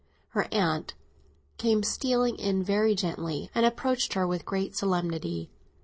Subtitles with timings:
[0.29, 0.95] Her aunt
[1.59, 5.51] came stealing in very gently, and approached her with great solemnity.